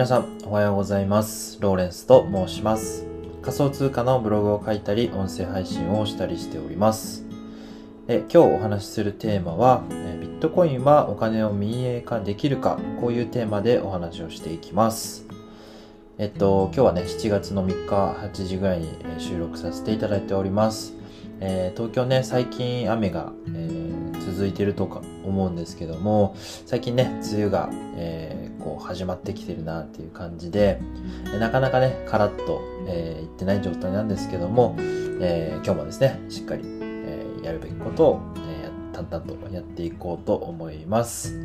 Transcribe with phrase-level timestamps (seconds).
[0.00, 1.58] 皆さんおはようございます。
[1.60, 3.04] ローレンスと申します。
[3.42, 7.26] 仮想通貨のブログを書いたり音声配信をしたりしております。
[8.08, 9.96] え今日お話しするテーマはビ
[10.28, 15.26] ットコインはお金を民営化できるかこういうテーマでお話をしていきます。
[16.16, 17.94] えっと今日はね7月の3日
[18.26, 20.94] 8時ぐらいに収録させていただいております。
[21.40, 26.34] えー、東京ね最近雨が、えー、続いてるとか思うんですけども
[26.66, 30.80] 最近ね梅雨が、えー、こう始まってきてるなっていう感じで
[31.38, 41.38] なかなかねカラッと、えー、いってない状態なんですけども、えー、今日もですねしっかり、えー、やるべきことを、えー、淡々とやっていこうと思います、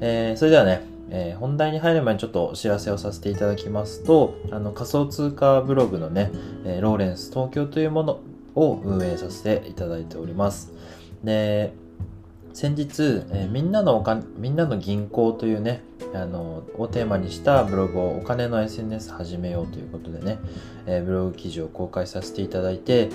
[0.00, 6.30] えー、それではねえー、本題に入る前にちょっとお知らせをさせていただきますと、あの仮想通貨ブログのね、
[6.64, 8.20] え、ローレンス東京というもの
[8.54, 10.72] を運営させていただいております。
[11.24, 11.72] で、
[12.52, 15.82] 先日、えー、みんなのお金、みんなの銀行というね、
[16.12, 20.38] あの、をテーマにしたブログをお金の SNS 始めようということでね、
[20.86, 23.10] えー、ブログ記事を公開させていただいて、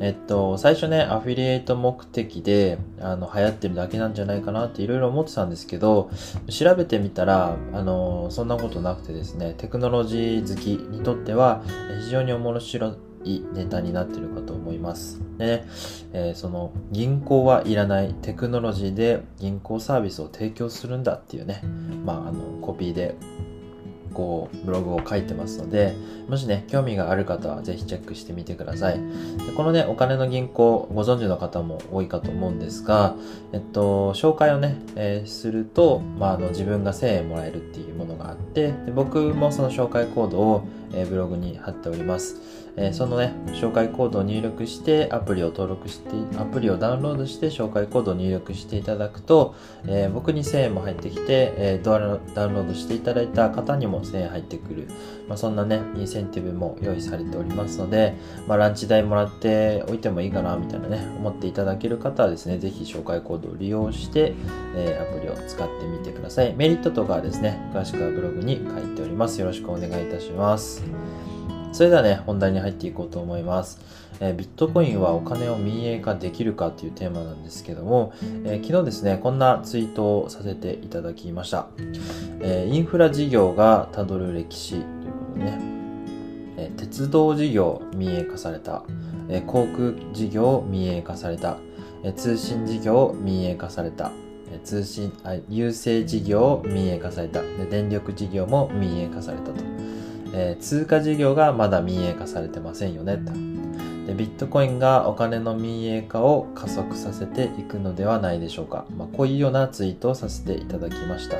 [0.00, 6.10] えっと、最初ね、アフィリエイト目的で、あの、流行ってるだけなんじゃないかなっていろいろ思ってたんですけど、
[6.48, 11.62] 調べてみたら、あの、そんなことなくてですね、テクノロジー好きにとっては、
[12.04, 12.94] 非常に面白
[13.26, 15.20] いいネタになってるかと思います。
[15.36, 15.66] ね、
[16.12, 21.62] えー、その銀行はいらないテクノロジーで銀行サービスを提供するんだっていうね、
[22.04, 23.16] まあ、あのコピーで
[24.14, 25.94] こうブログを書いてますので
[26.26, 28.94] もしね興味がある方はぜひチェックしてみてください。
[28.94, 33.14] でこのねお金の銀行ご存知の方も多いかと思うんですが
[33.52, 40.64] えっと紹介をね、えー、すると、まあ、あの自分が1000円もらえるっていうものがあってで僕もその紹介コードを、
[40.96, 42.36] え、ブログに貼っております
[42.76, 49.54] え、そのね、紹介コードを入力してアプリを登録して、アプリをダウンロードして紹介コードを入力していただくと、
[49.86, 54.88] え、僕に1000円も入ってきて、えー、ダウンロードしていただいた方にも1000円入ってくる。
[55.26, 58.14] まあ、そんなね、インセンティブも用意されておりますので、
[58.46, 64.34] まあ、ランチ代もらっておいてもいいかな、みたいなね、思っていただける方はですね、ぜひ紹介コードを利用して、
[64.76, 66.54] えアプリを使ってみてください。
[66.54, 69.40] メリットとかはですね、詳しくはブログに書いております。
[69.40, 70.85] よろしくお願いいたします。
[71.72, 73.80] それではね、本題に入っていこうと思います。
[74.20, 78.14] えー、ビットコインはお金を民営化できるかというテーマなんですけども、
[78.44, 81.66] えー、昨日ですね、こんなツイートをさせていただきました。
[82.40, 84.88] えー、インフラ事業がたどる歴史というこ
[85.34, 85.58] とでね、
[86.56, 88.82] え鉄道事業民営化された、
[89.28, 91.58] え航空事業民営化された、
[92.02, 94.12] え通信事業民営化された、
[94.64, 99.75] 通信あ郵政事業民営化されたで電力事業も民営化されたと。
[100.38, 103.32] えー、通貨事業がまだ民営化されてませんよねと。
[104.06, 111.38] でビットコインがお金の民営化を加速させていくのではないでしょうか、まあ、こういうようなツイートをさせていただきました。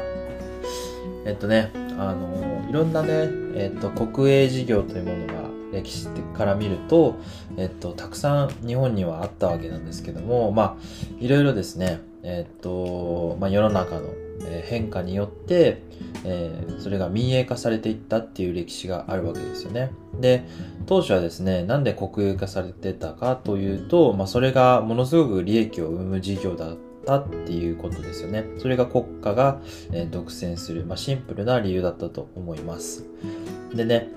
[1.27, 7.17] えっとねあのいろんなね、えっと、国営事業というものが歴史から見ると、
[7.57, 14.09] えっと、たくさん日本にはあったわけなんですけどもまあいろいろですねえっと、まあ、世の中の
[14.67, 15.83] 変化によって、
[16.25, 19.93] えー、それが民営化されていったっていう歴史があるわけですよね。
[20.21, 20.45] で、
[20.87, 28.45] 当初はですね、なんで国有化されてたかというと、まあ、それがものすごく利益を生む事業だったっていうことですよね。
[28.59, 29.61] それが国家が、
[29.93, 33.07] え、独占する、まあ、シンプルな理由だったと思います。
[33.75, 34.11] でね、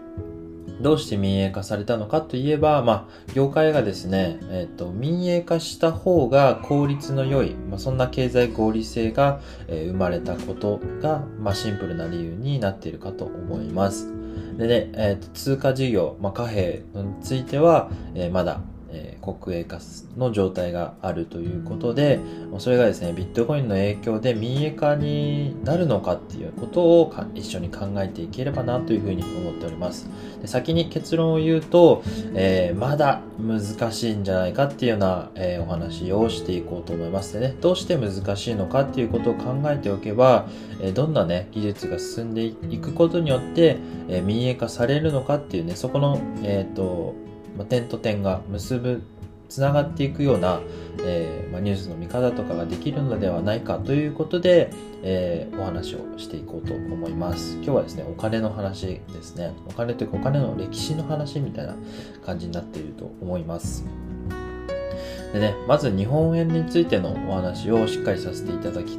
[0.81, 14.07] どうして民営化されたのかといえば、まあ、業界がですね、えっ、ー、と、民営化した方が効率の良い、まあ、そんな経済合理性が、えー、生まれたことが、まあ、シンプルな理由になっているかと思います。
[14.57, 19.79] でね、えっ、ー、と、通貨事業、まあ、貨幣については、え、まだ、えー、国営化
[20.17, 22.19] の状態があるということで、
[22.57, 30.09] それがですね、ビットコインの影響で民営化になるのかっていうことを一緒に考えていければなというふうに思っております。
[30.41, 37.55] で先に結論を言うと、えー、まだ難しいんじゃないかっていうような、えー、お話をしていこうと思いますでね。
[37.61, 40.47] どうして難しいのかっていうことを考えておけば、
[40.81, 43.77] えどんなね、技術が進んでいくことによって、
[44.07, 47.15] え民営化されるのかっていうね、そこの、えっ、と、
[47.59, 49.03] まあ、点と点が結ぶ
[49.49, 50.61] つながっていくような、
[51.03, 54.71] えー、まあ、ニュースの見方とかができるのではないかということで、
[55.03, 57.55] えー、お話をしていこうと思います。
[57.55, 59.51] 今日はですね、お金の話ですね。
[59.67, 61.75] お金というかお金の歴史の話みたいな
[62.25, 63.83] 感じになっていると思います。
[65.33, 68.97] でね、まず日本円についてのお話をしっかりさせていただき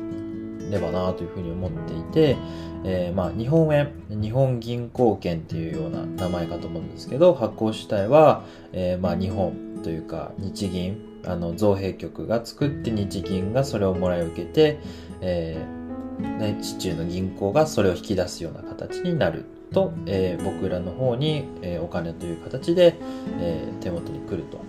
[0.70, 2.37] ればなというふうに思っていて、
[2.84, 14.78] えー、まあ日本円、日本銀行券っていうような名前かと思うんですけど、発行主体は、えー、まあ日本というか日銀、あの造幣局が作って日銀がそれをもらい受けて、
[15.20, 15.81] えー
[16.20, 22.96] ね、市中の銀行がそれを引き出すような形になると、えー、僕らの方に、えー、お金という形で、
[23.40, 24.61] えー、手元に来ると。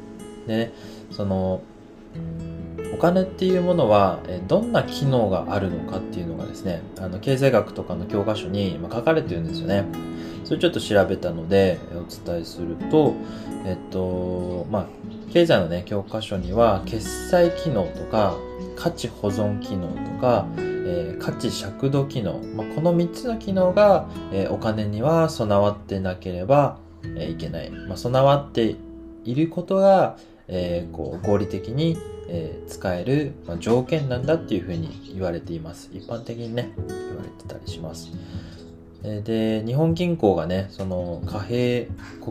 [0.48, 0.72] で、
[1.12, 1.62] その、
[3.02, 9.86] 金っていうものは、どんな機能があるのかっていうのがですね、あの、経済学とかの教科書に書かれてるんですよね。
[10.44, 13.16] それちょっと調べたので、お伝えすると、
[13.66, 14.86] えっと、まあ、
[15.34, 18.36] 経済のね、教科書には、決済機能とか、
[18.76, 26.78] 価値保存機能とか、えー、価値尺度機能、まあ、この3つの機能が、えー、お金には備わってなければ、
[27.18, 27.72] え、いけない。
[27.72, 28.76] まあ、備わって
[29.26, 31.98] いることが、えー、こう合理的に、
[32.28, 35.90] えー、使える、まあ、条件なんだっていうふうに言われています。
[35.94, 38.12] 一般的にね、言われてたりします。
[39.04, 41.90] で、日本銀行がね、その貨幣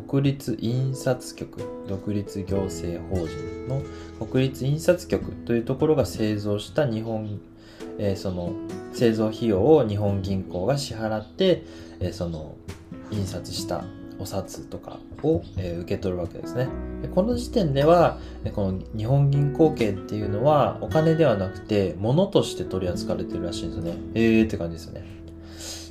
[0.09, 3.83] 国立印刷局、独立行政法人の
[4.25, 7.41] 国立印刷局というところが製造した日本、
[7.99, 8.53] えー、その
[8.93, 11.65] 製造費用を日本銀行が支払って、
[11.99, 12.55] えー、その
[13.11, 13.85] 印刷した
[14.21, 16.69] お札とかを、え、受け取るわけですね
[17.03, 17.09] で。
[17.09, 18.19] この時点では、
[18.55, 23.99] この日本銀行券っていうのはお金ではなくて物として取り扱われてるらしいんですよね。
[24.15, 25.05] えーって感じですよね。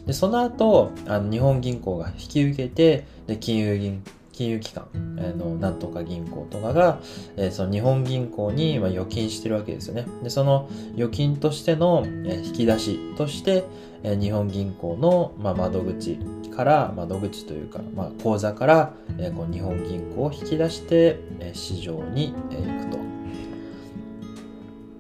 [0.06, 4.04] で、その後、あの日本銀行が引き受けて、で、金融銀、
[4.40, 4.88] 金融機関、
[5.18, 7.02] あの、なんとか銀行とかが、
[7.36, 10.06] えー、その日本銀行に、まあ、預金してるわけですよね。
[10.24, 13.66] で、その預金としての、え、引き出しとして、
[14.02, 16.20] え、日本銀行の、まあ、窓口
[16.56, 22.98] から、窓口というか、まあ、口座から、え、こう日本銀行を引き出して、え、市場に、えー、行くと。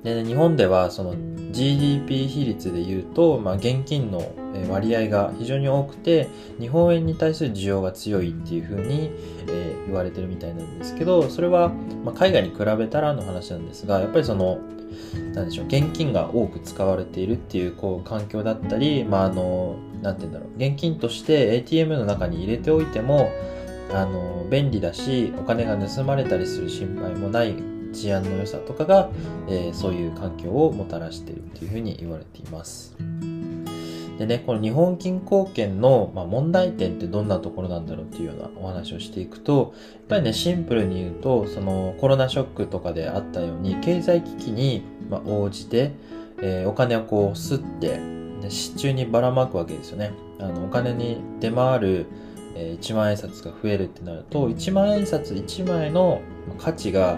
[0.04, 1.16] で、日本ではその
[1.54, 4.34] GDP 比率で言うと、まあ、現金の
[4.70, 6.28] 割合が非常に多くて
[6.60, 9.12] 日本円に対する需要が強いっていうふうに、
[9.48, 11.72] え、言われてるみたいなんですけどそれは、
[12.04, 14.60] ま、海外に比べたらの話なんですがやっぱりその
[15.34, 23.32] なんでしょう現金が多く使われているっていうこう環境だったり、まあ、あのなんて言うんだろう現金として ATM の中に入れておいても
[23.92, 27.56] あの便利だしお金が盗まれたりする心配もない
[27.94, 29.10] 治安の良さとかが、
[29.48, 32.96] えー、そういう環境をもたらしているというふうに言われています。
[34.20, 45.94] でね、この日本銀行券の、ま、問題点ってどんなところなんだろうっていうようなお話をしていくと、やっぱりね、シンプルに言うと、そのコロナショックとかであったように、経済危機に、ま応じて、
[46.42, 47.98] えー、お金をこう吸って、
[48.42, 50.12] で支柱にばらまくわけですよね。
[50.38, 52.06] あの、お金に出回る、
[52.56, 56.20] えー、1万円札が増えるってなると、1万円札1枚の
[56.58, 57.18] 価値が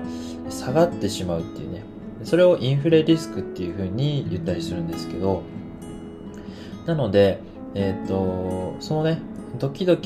[0.51, 1.81] 下がってしまうっていうね。
[2.23, 5.41] それをインフレリスクっていうふうに言ったりするんですけど、
[6.85, 7.39] なので、
[7.75, 9.19] えっ、ー、と、そのね、
[9.59, 9.99] 時々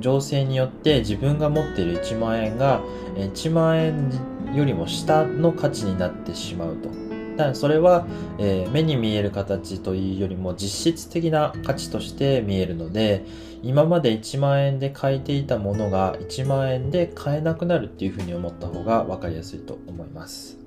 [0.00, 2.80] 情勢によって自分が持っている1万円が
[3.16, 4.12] 1万円
[4.54, 6.88] よりも下の価値になってしまうと。
[7.36, 8.06] だそれは、
[8.38, 13.24] えー、目に見える形というよりも実質的な価値として見えるので、
[13.62, 20.61] 今まで1万円で買えていたものが1万円で買えなくなるっていうふうに思った方が分かりやすいと思います。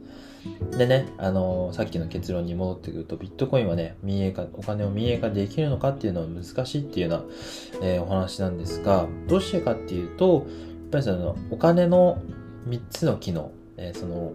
[0.78, 7.26] でね、あのー、さっきの結論に戻ってくると、ビットコインはね、民営化、お金を民営化できるのかっていうのは難しいっていうよ
[7.80, 10.44] うな、えー、お話なんですが、どうしてかっていうと、やっ
[10.92, 12.22] ぱりその、お金の
[12.68, 14.34] 3つの機能、えー、その、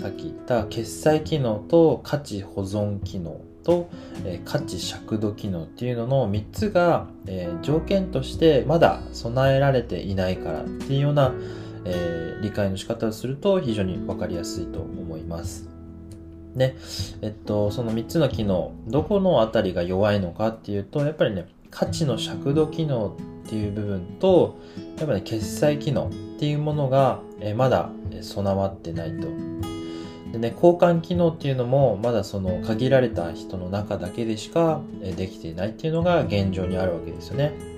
[0.00, 3.88] さっき言った決済機能と価値保存機能と、
[4.24, 11.32] えー、価値尺度機能っていうのの3つが、えー、条件としてまだ備えられていないからっていうような、
[11.84, 15.68] えー、理解の仕方をすると非常に分かりやすいと思います。
[16.56, 16.76] で、
[17.22, 24.58] えっと、その3つの機能、どこのあたりが弱いのかっていうと、やっぱりね、価値の尺度機能っていう部分と、
[24.98, 29.28] やっぱり、ね、決済機能っていうものが、えまだ備わってないと。
[30.32, 34.80] でね、交換機能っていうのも、まだその限られた人の中だけでしか
[35.16, 37.71] できていないっていうのが現状にあるわけですよね。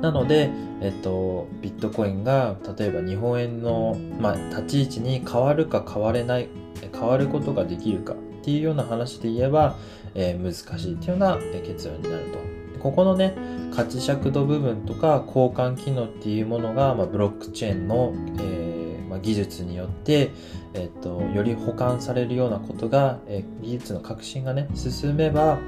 [0.00, 0.50] なので、
[0.80, 6.48] えっと、ビットコインが例えば日本円の、まあ、立ち位置に変わるか変われない
[6.92, 9.76] 変わることができるかっていうような話で言えば、
[10.14, 12.38] えー、難しいっていうような結論になると。
[12.80, 13.34] ここのね、
[13.74, 20.30] 価値尺度部分とか交換機能っていうものが、まあ、ブロックチェーンの、えーまあ、技術によって、
[20.74, 25.58] えっと、より保管されるようなことが、えー、技術の革新がね、進めば、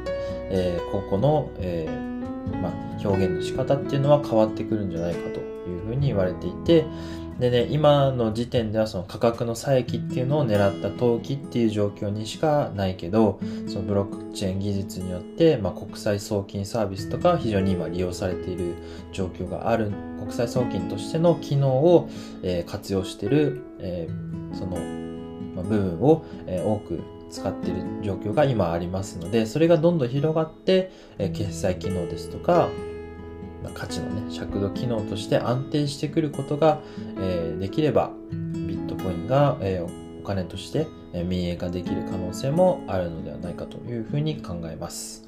[0.51, 2.18] えー、ここの、えー
[2.63, 2.73] まあ、
[3.07, 6.85] 表現の仕方っていうのは変わってくるんじゃないかというふうに言われていて、
[7.39, 18.75] でね、今の時点ではその価格の差益っていうのを狙った投機っていう状況にしかないけど、そのブロックチェーン技術によって、まあ、国際送金サービスとか非常に今利用されている
[19.13, 22.11] 状況がある、国際送金としての機能を、
[22.43, 24.77] えー、活用している、えー、その、
[25.55, 32.69] まあ、部分を、えー、多く使っている状況が今ありますので、それがどんどん広がって、え決済機能ですとか、
[33.63, 36.81] ま価値のね、尺度機能として安定してくることが、
[37.19, 40.87] えー、できれば、ビットコインが、えー、お金として
[41.25, 45.28] 民営化できる可能性もあるのではないかというふうに考えます。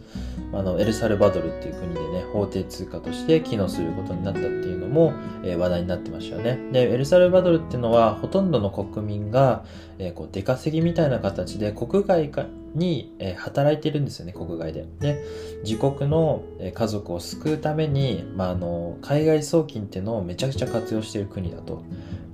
[0.52, 5.12] あのエルサルバドルっていう国でね法定通貨として機能することになったっていうのも、
[5.44, 6.58] えー、話題になってましたよね。
[6.72, 9.64] でエルサルバドルっていうのはほとんどの国民が、
[9.99, 12.30] えー、こう出稼ぎみたいな形で国外
[12.75, 14.87] に、働いてるんですよね国外で。
[15.00, 15.25] で
[15.65, 21.83] 自国の家族を救うために、まあ、あの海外送金っていうのをめちゃくちゃ活用している国だと。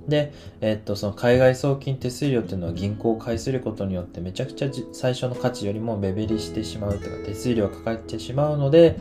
[0.07, 8.97] で、えっと、その海外送金手数料っていうのは銀行を介することによってめちゃくちゃ最初の価値よりも目減りしてしまうというか手数料がかかってしまうので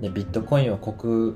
[0.00, 1.34] でビットコインを国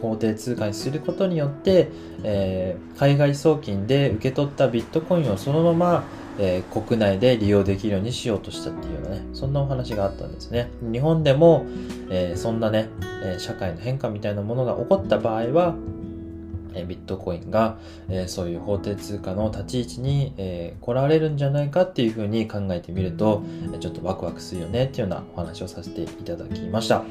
[0.00, 1.88] 法定通貨にすることによって、
[2.22, 6.04] えー、海外送金で受け取ったビットコインをそのまま、
[6.38, 10.70] えー、国内で利用できるようにしようとしたっていうようなね、そんなお話があったんですね。
[10.80, 11.66] 日本でも、
[12.10, 12.88] えー、そんなね、
[13.24, 15.74] え社会の変化みたいなものが起こった場合は、
[16.74, 23.42] えビットコインが、えそういう法定通貨の立ち位置に、え来られるんじゃないかっていうふうに考えてみると、
[23.74, 27.04] えちょっとワクワクするよねっていうようなお話をさせていただきました。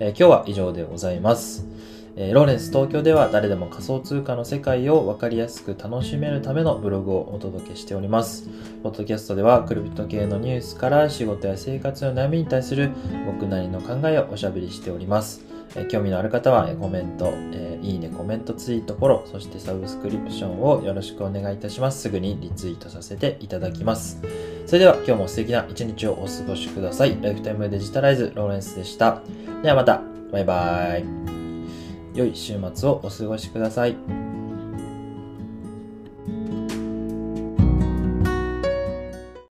[0.00, 1.95] え今日は以上でございます。
[2.18, 8.48] えローレンス東京では誰でも仮想通貨の世界を分かりやすく楽しめるためのブログをお届けしております。
[8.82, 12.90] ポッドキャストではクリプト系のニュースから仕事や生活の悩みに対する
[13.26, 15.44] 僕なりの考えをおしゃべりしております。
[15.74, 22.00] え興味のある方はコメント、えいいね、コメント、ツイート、フォロー、そしてサブスクリプションをよろしくお願いいたします。
[22.00, 24.22] すぐにリツイートさせていただきます。
[24.64, 27.18] それでは今日も素敵な一日をお過ごしください。
[27.20, 29.20] ライフタイムデジタライズローレンスでした。
[29.62, 30.00] ではまた。
[30.32, 31.45] バイバイ。
[32.16, 34.25] 良い週末をお過ごしください。